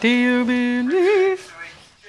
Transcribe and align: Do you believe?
Do 0.00 0.08
you 0.08 0.44
believe? 0.46 1.19